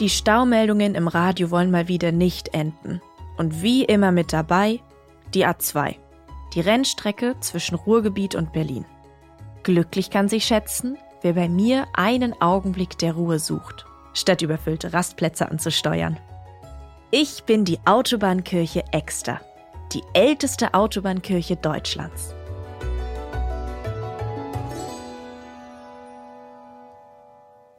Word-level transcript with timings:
Die 0.00 0.08
Staumeldungen 0.08 0.94
im 0.94 1.08
Radio 1.08 1.50
wollen 1.50 1.72
mal 1.72 1.88
wieder 1.88 2.12
nicht 2.12 2.54
enden. 2.54 3.02
Und 3.36 3.62
wie 3.62 3.84
immer 3.84 4.12
mit 4.12 4.32
dabei 4.32 4.80
die 5.34 5.44
A2, 5.44 5.96
die 6.54 6.60
Rennstrecke 6.60 7.34
zwischen 7.40 7.74
Ruhrgebiet 7.74 8.36
und 8.36 8.52
Berlin. 8.52 8.84
Glücklich 9.64 10.10
kann 10.10 10.28
sich 10.28 10.44
schätzen, 10.44 10.96
wer 11.22 11.32
bei 11.32 11.48
mir 11.48 11.86
einen 11.94 12.40
Augenblick 12.40 12.96
der 12.98 13.14
Ruhe 13.14 13.40
sucht, 13.40 13.86
statt 14.14 14.40
überfüllte 14.40 14.92
Rastplätze 14.92 15.50
anzusteuern. 15.50 16.16
Ich 17.10 17.42
bin 17.42 17.64
die 17.64 17.80
Autobahnkirche 17.84 18.84
Exter, 18.92 19.40
die 19.92 20.04
älteste 20.14 20.74
Autobahnkirche 20.74 21.56
Deutschlands. 21.56 22.36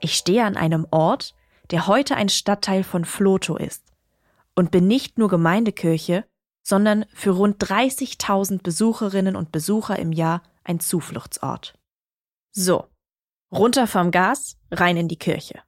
Ich 0.02 0.16
stehe 0.16 0.44
an 0.44 0.58
einem 0.58 0.86
Ort, 0.92 1.34
der 1.72 1.88
heute 1.88 2.16
ein 2.16 2.30
Stadtteil 2.30 2.84
von 2.84 3.06
Floto 3.06 3.58
ist 3.58 3.84
und 4.56 4.72
bin 4.72 4.88
nicht 4.88 5.18
nur 5.18 5.30
Gemeindekirche, 5.30 6.26
sondern 6.64 7.06
für 7.14 7.32
rund 7.32 7.64
30.000 7.64 8.62
Besucherinnen 8.62 9.36
und 9.36 9.52
Besucher 9.52 9.98
im 9.98 10.12
Jahr 10.12 10.44
ein 10.64 10.80
Zufluchtsort. 10.80 11.74
So, 12.52 12.88
runter 13.52 13.88
vom 13.88 14.12
Gas, 14.12 14.58
rein 14.72 14.98
in 14.98 15.08
die 15.08 15.18
Kirche. 15.18 15.62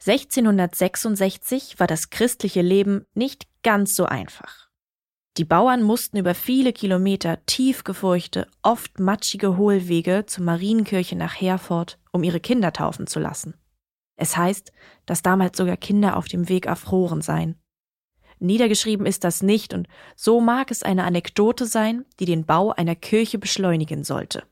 1666 0.00 1.80
war 1.80 1.86
das 1.86 2.10
christliche 2.10 2.62
Leben 2.62 3.04
nicht 3.14 3.48
ganz 3.62 3.96
so 3.96 4.06
einfach. 4.06 4.68
Die 5.36 5.44
Bauern 5.44 5.82
mussten 5.82 6.16
über 6.16 6.34
viele 6.34 6.72
Kilometer 6.72 7.44
tiefgefurchte, 7.46 8.48
oft 8.62 8.98
matschige 8.98 9.56
Hohlwege 9.56 10.24
zur 10.26 10.44
Marienkirche 10.44 11.14
nach 11.14 11.40
Herford, 11.40 11.98
um 12.12 12.24
ihre 12.24 12.40
Kinder 12.40 12.72
taufen 12.72 13.06
zu 13.06 13.20
lassen. 13.20 13.54
Es 14.18 14.36
heißt, 14.36 14.72
dass 15.06 15.22
damals 15.22 15.56
sogar 15.56 15.76
Kinder 15.76 16.16
auf 16.16 16.28
dem 16.28 16.48
Weg 16.48 16.66
erfroren 16.66 17.22
seien. 17.22 17.56
Niedergeschrieben 18.40 19.06
ist 19.06 19.24
das 19.24 19.42
nicht 19.42 19.72
und 19.74 19.88
so 20.14 20.40
mag 20.40 20.70
es 20.70 20.82
eine 20.82 21.04
Anekdote 21.04 21.66
sein, 21.66 22.04
die 22.20 22.24
den 22.24 22.44
Bau 22.44 22.72
einer 22.72 22.94
Kirche 22.94 23.38
beschleunigen 23.38 24.04
sollte. 24.04 24.42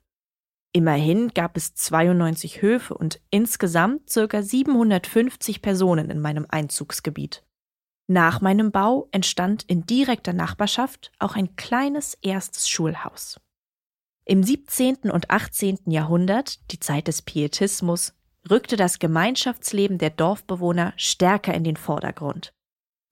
Immerhin 0.72 1.28
gab 1.28 1.56
es 1.56 1.74
92 1.74 2.62
Höfe 2.62 2.94
und 2.94 3.20
insgesamt 3.30 4.10
circa 4.10 4.42
750 4.42 5.62
Personen 5.62 6.10
in 6.10 6.20
meinem 6.20 6.46
Einzugsgebiet. 6.48 7.42
Nach 8.08 8.40
meinem 8.40 8.70
Bau 8.70 9.08
entstand 9.10 9.64
in 9.64 9.86
direkter 9.86 10.32
Nachbarschaft 10.32 11.12
auch 11.18 11.34
ein 11.34 11.56
kleines 11.56 12.14
erstes 12.22 12.68
Schulhaus. 12.68 13.40
Im 14.24 14.42
17. 14.42 15.10
und 15.10 15.30
18. 15.30 15.78
Jahrhundert, 15.86 16.70
die 16.72 16.78
Zeit 16.78 17.08
des 17.08 17.22
Pietismus, 17.22 18.12
rückte 18.50 18.76
das 18.76 18.98
Gemeinschaftsleben 18.98 19.98
der 19.98 20.10
Dorfbewohner 20.10 20.92
stärker 20.96 21.54
in 21.54 21.64
den 21.64 21.76
Vordergrund. 21.76 22.52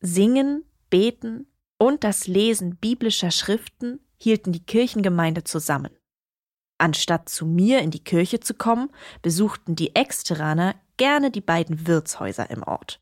Singen, 0.01 0.65
Beten 0.91 1.47
und 1.79 2.05
das 2.05 2.27
Lesen 2.27 2.77
biblischer 2.77 3.31
Schriften 3.31 4.01
hielten 4.17 4.53
die 4.53 4.65
Kirchengemeinde 4.65 5.45
zusammen. 5.45 5.91
Anstatt 6.79 7.29
zu 7.29 7.47
mir 7.47 7.81
in 7.81 7.91
die 7.91 8.03
Kirche 8.03 8.41
zu 8.41 8.55
kommen, 8.55 8.91
besuchten 9.23 9.77
die 9.77 9.95
Exteraner 9.95 10.75
gerne 10.97 11.31
die 11.31 11.41
beiden 11.41 11.87
Wirtshäuser 11.87 12.51
im 12.51 12.63
Ort. 12.63 13.01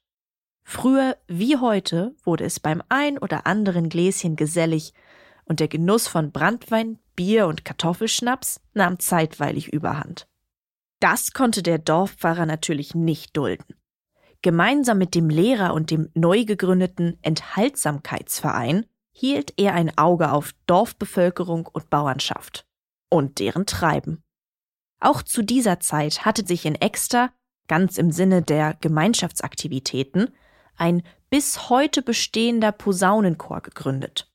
Früher 0.65 1.17
wie 1.27 1.57
heute 1.57 2.15
wurde 2.25 2.45
es 2.45 2.61
beim 2.61 2.83
ein 2.89 3.19
oder 3.19 3.47
anderen 3.47 3.89
Gläschen 3.89 4.37
gesellig 4.37 4.95
und 5.45 5.61
der 5.61 5.69
Genuss 5.69 6.07
von 6.07 6.31
Brandwein, 6.31 6.99
Bier 7.17 7.47
und 7.47 7.65
Kartoffelschnaps 7.65 8.61
nahm 8.75 8.99
zeitweilig 8.99 9.73
überhand. 9.73 10.27
Das 11.03 11.33
konnte 11.33 11.65
der 11.65 11.79
Dorfpfarrer 11.79 12.47
natürlich 12.47 12.95
nicht 12.95 13.37
dulden. 13.37 13.75
Gemeinsam 14.41 14.99
mit 14.99 15.17
dem 15.17 15.29
Lehrer 15.31 15.75
und 15.75 15.91
dem 15.91 16.09
neu 16.15 16.45
gegründeten 16.45 17.19
Enthaltsamkeitsverein 17.23 18.87
hielt 19.11 19.53
er 19.57 19.75
ein 19.75 19.99
Auge 19.99 20.31
auf 20.31 20.53
Dorfbevölkerung 20.69 21.67
und 21.67 21.91
Bauernschaft 21.91 22.69
und 23.11 23.41
deren 23.41 23.67
Treiben. 23.67 24.23
Auch 25.01 25.23
zu 25.23 25.43
dieser 25.43 25.81
Zeit 25.81 26.25
hatte 26.25 26.47
sich 26.47 26.67
in 26.67 26.77
Exter, 26.77 27.33
ganz 27.67 27.99
im 27.99 28.13
Sinne 28.13 28.41
der 28.41 28.75
Gemeinschaftsaktivitäten, 28.75 30.31
ein 30.77 31.03
bis 31.31 31.69
heute 31.69 32.03
bestehender 32.03 32.71
Posaunenchor 32.71 33.61
gegründet. 33.61 34.31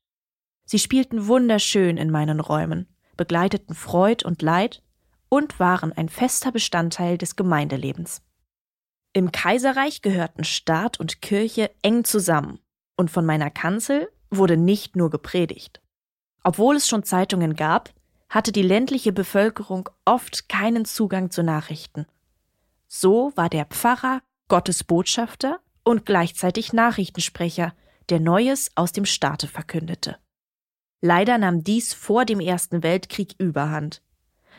Sie 0.65 0.79
spielten 0.79 1.27
wunderschön 1.27 1.95
in 1.95 2.11
meinen 2.11 2.41
Räumen, 2.41 2.89
begleiteten 3.15 3.73
Freud 3.73 4.25
und 4.25 4.41
Leid 4.41 4.83
und 5.29 5.59
waren 5.59 5.93
ein 5.93 6.09
fester 6.09 6.51
Bestandteil 6.51 7.17
des 7.17 7.35
Gemeindelebens. 7.35 8.21
Im 9.13 9.31
Kaiserreich 9.31 10.01
gehörten 10.01 10.43
Staat 10.43 10.99
und 10.99 11.21
Kirche 11.21 11.71
eng 11.81 12.03
zusammen, 12.03 12.59
und 12.95 13.11
von 13.11 13.25
meiner 13.25 13.49
Kanzel 13.49 14.09
wurde 14.29 14.57
nicht 14.57 14.95
nur 14.95 15.09
gepredigt. 15.09 15.81
Obwohl 16.43 16.75
es 16.75 16.87
schon 16.87 17.03
Zeitungen 17.03 17.55
gab, 17.55 17.93
hatte 18.29 18.51
die 18.51 18.61
ländliche 18.61 19.11
Bevölkerung 19.11 19.89
oft 20.05 20.49
keinen 20.49 20.85
Zugang 20.85 21.31
zu 21.31 21.43
Nachrichten. 21.43 22.05
So 22.87 23.31
war 23.35 23.49
der 23.49 23.65
Pfarrer 23.65 24.21
Gottes 24.47 24.83
Botschafter 24.83 25.59
und 25.83 26.05
gleichzeitig 26.05 26.73
Nachrichtensprecher, 26.73 27.73
der 28.09 28.19
Neues 28.19 28.71
aus 28.75 28.93
dem 28.93 29.05
Staate 29.05 29.47
verkündete. 29.47 30.17
Leider 31.01 31.37
nahm 31.37 31.63
dies 31.63 31.93
vor 31.93 32.25
dem 32.25 32.39
Ersten 32.39 32.83
Weltkrieg 32.83 33.35
überhand. 33.37 34.01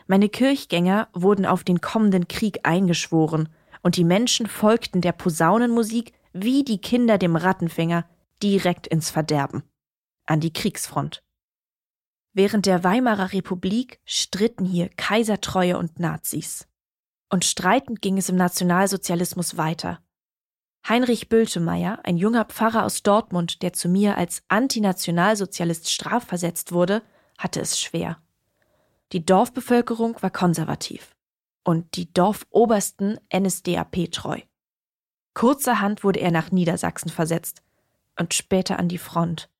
Meine 0.08 0.30
Kirchgänger 0.30 1.08
wurden 1.12 1.44
auf 1.44 1.64
den 1.64 1.82
kommenden 1.82 2.28
Krieg 2.28 2.60
eingeschworen, 2.64 3.50
und 3.82 3.96
die 3.96 4.04
Menschen 4.04 4.46
folgten 4.46 5.02
der 5.02 5.12
Posaunenmusik 5.12 6.12
wie 6.32 6.64
die 6.64 6.80
Kinder 6.80 7.16
dem 7.16 7.36
Rattenfänger 7.36 8.06
direkt 8.42 8.86
ins 8.86 9.10
Verderben, 9.10 9.62
an 10.26 10.40
die 10.40 10.52
Kriegsfront. 10.52 11.22
Während 12.32 12.66
der 12.66 12.82
Weimarer 12.84 13.32
Republik 13.32 14.00
stritten 14.04 14.64
hier 14.64 14.88
Kaisertreue 14.88 15.78
und 15.78 16.00
Nazis. 16.00 16.66
Und 17.30 17.44
streitend 17.44 18.00
ging 18.00 18.16
es 18.16 18.30
im 18.30 18.36
Nationalsozialismus 18.36 19.58
weiter. 19.58 20.00
Heinrich 20.88 21.28
Bültemeyer, 21.28 22.00
ein 22.04 22.16
junger 22.16 22.46
Pfarrer 22.46 22.84
aus 22.84 23.02
Dortmund, 23.02 23.62
der 23.62 23.74
zu 23.74 23.88
mir 23.88 24.16
als 24.16 24.42
Antinationalsozialist 24.48 25.90
strafversetzt 25.90 26.72
wurde, 26.72 27.02
hatte 27.36 27.60
es 27.60 27.78
schwer. 27.78 28.22
Die 29.12 29.24
Dorfbevölkerung 29.24 30.20
war 30.20 30.30
konservativ 30.30 31.16
und 31.64 31.96
die 31.96 32.12
Dorfobersten 32.12 33.18
NSDAP 33.34 34.10
treu. 34.12 34.40
Kurzerhand 35.34 36.04
wurde 36.04 36.20
er 36.20 36.30
nach 36.30 36.50
Niedersachsen 36.50 37.10
versetzt 37.10 37.62
und 38.18 38.34
später 38.34 38.78
an 38.78 38.88
die 38.88 38.98
Front. 38.98 39.50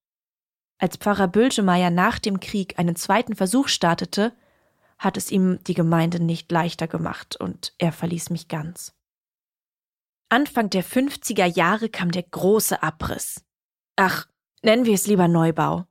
Als 0.79 0.97
Pfarrer 0.97 1.29
Bültemeyer 1.29 1.91
nach 1.91 2.19
dem 2.19 2.41
Krieg 2.41 2.79
einen 2.79 2.97
zweiten 2.97 3.35
Versuch 3.35 3.69
startete, 3.69 4.33
hat 4.99 5.17
es 5.17 5.31
ihm 5.31 5.59
die 5.65 5.75
Gemeinde 5.75 6.21
nicht 6.21 6.51
leichter 6.51 6.89
gemacht 6.89 7.37
und 7.37 7.73
er 7.79 7.93
verließ 7.93 8.31
mich 8.31 8.49
ganz. 8.49 8.95
Anfang 10.29 10.69
der 10.71 10.85
50er 10.85 11.47
Jahre 11.47 11.89
kam 11.89 12.11
der 12.11 12.25
große 12.25 12.83
Abriss. 12.83 13.45
Ach, 13.97 14.27
nennen 14.63 14.85
wir 14.85 14.95
es 14.95 15.07
lieber 15.07 15.27
Neubau. 15.27 15.87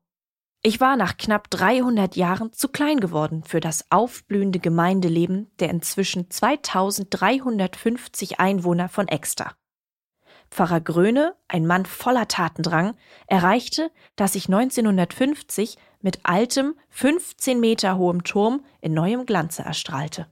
Ich 0.63 0.81
war 0.81 0.95
nach 0.95 1.17
knapp 1.17 1.51
300 1.51 2.15
Jahren 2.15 2.51
zu 2.51 2.69
klein 2.69 2.99
geworden 2.99 3.43
für 3.43 3.59
das 3.59 3.85
aufblühende 3.91 4.57
Gemeindeleben 4.59 5.51
der 5.59 5.69
inzwischen 5.69 6.31
2350 6.31 8.39
Einwohner 8.39 8.89
von 8.89 9.07
Exter. 9.07 9.55
Pfarrer 10.49 10.81
Gröne, 10.81 11.35
ein 11.47 11.67
Mann 11.67 11.85
voller 11.85 12.27
Tatendrang, 12.27 12.95
erreichte, 13.27 13.91
dass 14.15 14.33
ich 14.33 14.47
1950 14.47 15.77
mit 16.01 16.21
altem, 16.23 16.73
15 16.89 17.59
Meter 17.59 17.97
hohem 17.97 18.23
Turm 18.23 18.65
in 18.81 18.93
neuem 18.93 19.25
Glanze 19.25 19.61
erstrahlte. 19.61 20.25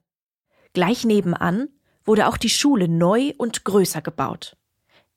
Gleich 0.73 1.05
nebenan 1.05 1.69
wurde 2.03 2.27
auch 2.27 2.37
die 2.37 2.49
Schule 2.49 2.87
neu 2.87 3.33
und 3.37 3.63
größer 3.63 4.01
gebaut. 4.01 4.57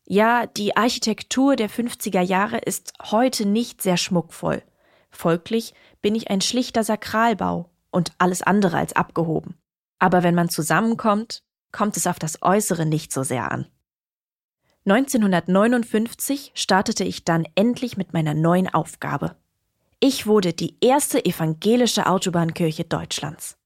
Ja, 0.05 0.47
die 0.47 0.77
Architektur 0.77 1.57
der 1.57 1.71
50er 1.71 2.21
Jahre 2.21 2.59
ist 2.59 2.93
heute 3.11 3.47
nicht 3.47 3.81
sehr 3.81 3.97
schmuckvoll– 3.97 4.63
Folglich 5.11 5.75
bin 6.03 6.15
ich 6.15 6.31
ein 6.31 6.41
schlichter 6.41 6.85
Sakralbau 6.85 7.71
und 7.91 8.13
alles 8.19 8.43
andere 8.43 8.77
als 8.77 8.95
abgehoben. 8.95 9.59
Aber 9.99 10.23
wenn 10.23 10.35
man 10.35 10.49
zusammenkommt, 10.49 11.43
kommt 11.73 11.97
es 11.97 12.07
auf 12.07 12.19
das 12.19 12.43
Äußere 12.43 12.87
nicht 12.87 13.13
so 13.13 13.23
sehr 13.23 13.51
an. 13.51 13.67
1959 14.87 16.53
startete 16.55 17.05
ich 17.05 17.25
dann 17.25 17.47
endlich 17.55 17.97
mit 17.97 18.13
meiner 18.13 18.35
neuen 18.35 18.73
Aufgabe. 18.73 19.37
Ich 20.01 20.27
wurde 20.27 20.53
die 20.53 20.77
erste 20.81 21.25
evangelische 21.25 22.07
Autobahnkirche 22.07 22.85
Deutschlands. 22.85 23.57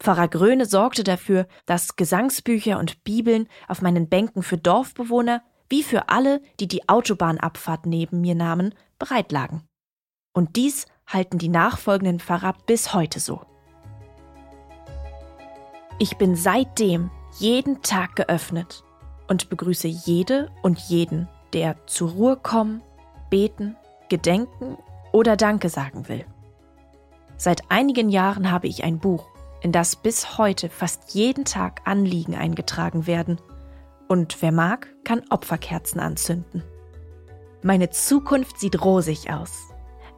Pfarrer 0.00 0.28
Gröne 0.28 0.66
sorgte 0.66 1.04
dafür, 1.04 1.46
dass 1.66 1.96
Gesangsbücher 1.96 2.78
und 2.78 3.02
Bibeln 3.04 3.48
auf 3.66 3.82
meinen 3.82 4.08
Bänken 4.08 4.42
für 4.42 4.58
Dorfbewohner 4.58 5.42
wie 5.68 5.82
für 5.82 6.08
alle, 6.08 6.40
die 6.60 6.68
die 6.68 6.88
Autobahnabfahrt 6.88 7.86
neben 7.86 8.20
mir 8.20 8.34
nahmen, 8.34 8.74
bereitlagen. 8.98 9.67
Und 10.38 10.54
dies 10.54 10.86
halten 11.04 11.38
die 11.38 11.48
nachfolgenden 11.48 12.20
Pfarrer 12.20 12.54
bis 12.64 12.94
heute 12.94 13.18
so. 13.18 13.40
Ich 15.98 16.16
bin 16.16 16.36
seitdem 16.36 17.10
jeden 17.40 17.82
Tag 17.82 18.14
geöffnet. 18.14 18.84
und 19.26 19.48
begrüße 19.50 19.88
jede 19.88 20.48
und 20.62 20.78
jeden, 20.78 21.28
der 21.52 21.74
zur 21.86 22.10
Ruhe 22.12 22.36
kommen, 22.36 22.82
beten, 23.30 23.76
gedenken 24.08 24.78
oder 25.12 25.36
Danke 25.36 25.70
sagen 25.70 26.08
will. 26.08 26.24
Seit 27.36 27.68
einigen 27.68 28.08
Jahren 28.08 28.52
habe 28.52 28.68
ich 28.68 28.84
ein 28.84 29.00
Buch, 29.00 29.26
in 29.60 29.72
das 29.72 29.96
bis 29.96 30.38
heute 30.38 30.68
fast 30.68 31.14
jeden 31.14 31.46
Tag 31.46 31.80
Anliegen 31.84 32.36
eingetragen 32.36 33.08
werden. 33.08 33.40
Und 34.06 34.40
wer 34.40 34.52
mag, 34.52 34.86
kann 35.02 35.24
Opferkerzen 35.30 36.00
anzünden. 36.00 36.62
Meine 37.60 37.90
Zukunft 37.90 38.60
sieht 38.60 38.80
rosig 38.84 39.30
aus. 39.32 39.68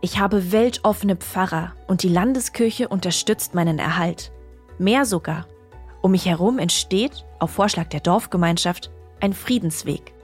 Ich 0.02 0.19
habe 0.19 0.50
weltoffene 0.50 1.17
Pfarrer 1.17 1.75
und 1.87 2.02
die 2.02 2.08
Landeskirche 2.08 2.88
unterstützt 2.88 3.55
meinen 3.55 3.79
Erhalt. 3.79 4.32
Mehr 4.79 5.05
sogar. 5.05 5.47
Um 6.00 6.12
mich 6.12 6.25
herum 6.25 6.58
entsteht, 6.58 7.26
auf 7.38 7.50
Vorschlag 7.50 7.88
der 7.88 8.00
Dorfgemeinschaft, 8.00 8.91
ein 9.20 9.35
Friedensweg. 9.35 10.14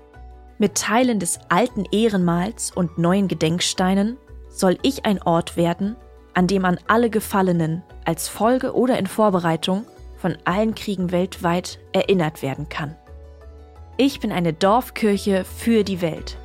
Mit 0.56 0.76
Teilen 0.76 1.20
des 1.20 1.38
alten 1.50 1.84
Ehrenmals 1.92 2.70
und 2.70 2.96
neuen 2.96 3.28
Gedenksteinen 3.28 4.16
soll 4.48 4.78
ich 4.80 5.04
ein 5.04 5.20
Ort 5.20 5.58
werden, 5.58 5.96
an 6.32 6.46
dem 6.46 6.64
an 6.64 6.78
alle 6.86 7.10
Gefallenen 7.10 7.82
als 8.06 8.28
Folge 8.28 8.74
oder 8.74 8.98
in 8.98 9.06
Vorbereitung 9.06 9.84
von 10.16 10.38
allen 10.46 10.74
Kriegen 10.74 11.12
weltweit 11.12 11.78
erinnert 11.92 12.40
werden 12.40 12.70
kann. 12.70 12.96
Ich 13.98 14.20
bin 14.20 14.32
eine 14.32 14.54
Dorfkirche 14.54 15.44
für 15.44 15.84
die 15.84 16.00
Welt. 16.00 16.38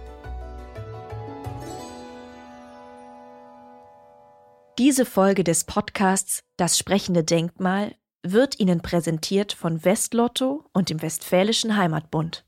Diese 4.78 5.06
Folge 5.06 5.44
des 5.44 5.66
Podcasts 5.66 6.44
Das 6.56 6.78
sprechende 6.78 7.24
Denkmal 7.24 7.96
wird 8.24 8.60
Ihnen 8.60 8.82
präsentiert 8.82 9.52
von 9.52 9.84
Westlotto 9.84 10.66
und 10.74 10.90
dem 10.90 11.02
Westfälischen 11.02 11.76
Heimatbund. 11.76 12.46